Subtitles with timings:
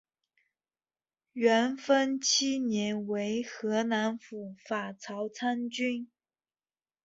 [1.33, 6.09] 元丰七年为河南府法曹参军。